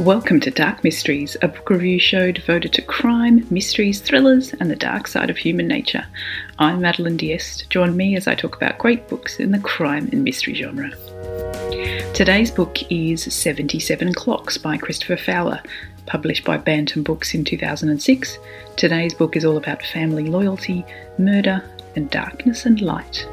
[0.00, 4.74] Welcome to Dark Mysteries, a book review show devoted to crime, mysteries, thrillers, and the
[4.74, 6.06] dark side of human nature.
[6.58, 7.68] I'm Madeline Diest.
[7.68, 10.90] Join me as I talk about great books in the crime and mystery genre.
[12.14, 15.62] Today's book is 77 Clocks by Christopher Fowler,
[16.06, 18.38] published by Bantam Books in 2006.
[18.78, 20.82] Today's book is all about family loyalty,
[21.18, 21.62] murder,
[21.94, 23.26] and darkness and light.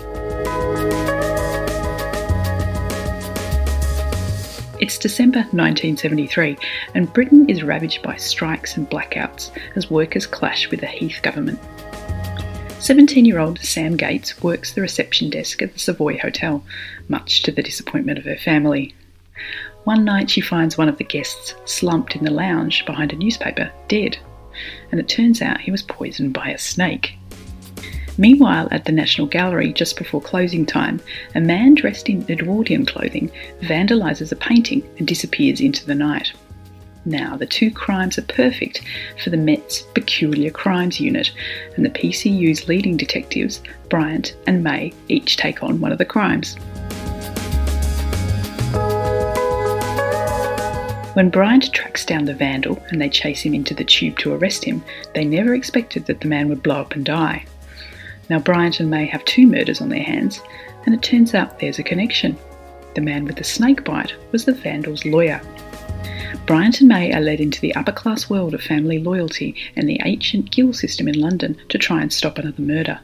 [4.88, 6.57] It's December 1973,
[6.95, 11.59] and Britain is ravaged by strikes and blackouts as workers clash with the Heath government.
[12.79, 16.63] 17 year old Sam Gates works the reception desk at the Savoy Hotel,
[17.09, 18.95] much to the disappointment of her family.
[19.83, 23.69] One night she finds one of the guests slumped in the lounge behind a newspaper,
[23.89, 24.17] dead,
[24.89, 27.17] and it turns out he was poisoned by a snake.
[28.17, 30.99] Meanwhile, at the National Gallery, just before closing time,
[31.35, 36.33] a man dressed in Edwardian clothing vandalises a painting and disappears into the night.
[37.05, 38.81] Now, the two crimes are perfect
[39.23, 41.31] for the Met's Peculiar Crimes Unit,
[41.75, 46.55] and the PCU's leading detectives, Bryant and May, each take on one of the crimes.
[51.13, 54.65] When Bryant tracks down the vandal and they chase him into the tube to arrest
[54.65, 54.83] him,
[55.15, 57.45] they never expected that the man would blow up and die.
[58.30, 60.42] Now, Bryant and May have two murders on their hands,
[60.86, 62.38] and it turns out there's a connection.
[62.95, 65.41] The man with the snake bite was the vandal's lawyer.
[66.46, 70.00] Bryant and May are led into the upper class world of family loyalty and the
[70.06, 73.00] ancient guild system in London to try and stop another murder.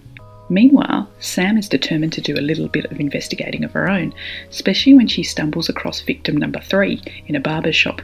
[0.49, 4.13] Meanwhile, Sam is determined to do a little bit of investigating of her own,
[4.49, 8.01] especially when she stumbles across victim number three in a barber's shop,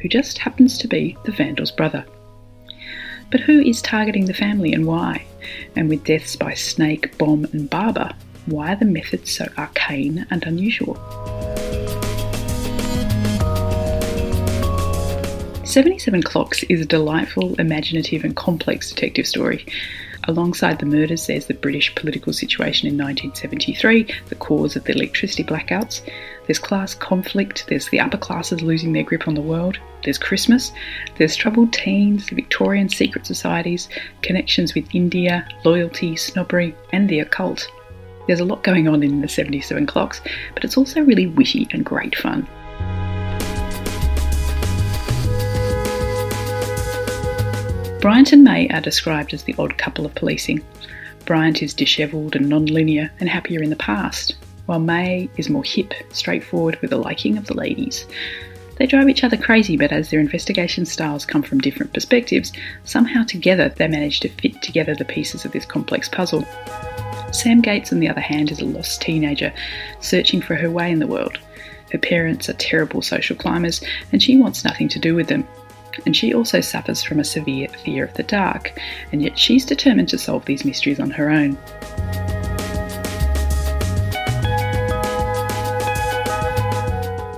[0.00, 2.04] who just happens to be the vandal's brother.
[3.30, 5.24] But who is targeting the family and why?
[5.76, 8.10] And with deaths by snake, bomb, and barber,
[8.46, 10.96] why are the methods so arcane and unusual?
[15.64, 19.64] 77 Clocks is a delightful, imaginative, and complex detective story.
[20.24, 25.44] Alongside the murders, there's the British political situation in 1973, the cause of the electricity
[25.44, 26.02] blackouts.
[26.50, 30.72] There's class conflict, there's the upper classes losing their grip on the world, there's Christmas,
[31.16, 33.88] there's troubled teens, the Victorian secret societies,
[34.22, 37.70] connections with India, loyalty, snobbery, and the occult.
[38.26, 40.20] There's a lot going on in the 77 Clocks,
[40.56, 42.48] but it's also really witty and great fun.
[48.00, 50.64] Bryant and May are described as the odd couple of policing.
[51.26, 54.34] Bryant is dishevelled and non-linear and happier in the past,
[54.66, 58.06] while May is more hip, straightforward with a liking of the ladies.
[58.76, 62.52] They drive each other crazy, but as their investigation styles come from different perspectives,
[62.84, 66.46] somehow together they manage to fit together the pieces of this complex puzzle.
[67.32, 69.52] Sam Gates, on the other hand, is a lost teenager
[70.00, 71.38] searching for her way in the world.
[71.92, 73.82] Her parents are terrible social climbers,
[74.12, 75.46] and she wants nothing to do with them
[76.06, 78.78] and she also suffers from a severe fear of the dark,
[79.12, 81.58] and yet she's determined to solve these mysteries on her own.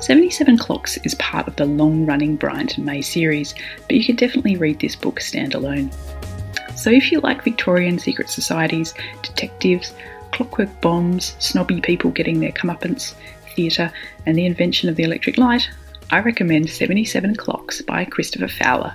[0.02, 4.56] Seventy-seven Clocks is part of the long-running Bryant and May series, but you can definitely
[4.56, 5.94] read this book standalone.
[6.76, 9.94] So if you like Victorian secret societies, detectives,
[10.32, 13.14] clockwork bombs, snobby people getting their comeuppance,
[13.54, 13.92] theatre,
[14.26, 15.70] and the invention of the electric light,
[16.10, 18.94] I recommend 77 Clocks by Christopher Fowler.